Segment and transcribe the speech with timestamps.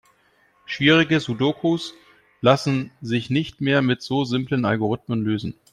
[0.65, 1.93] Schwierige Sudokus
[2.41, 5.53] lassen sich nicht mehr mit so simplen Algorithmen lösen.